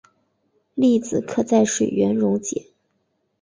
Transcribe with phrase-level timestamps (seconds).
[0.73, 2.65] 粒子可在水源溶解。